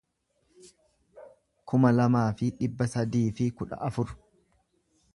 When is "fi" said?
2.41-2.51, 3.41-3.51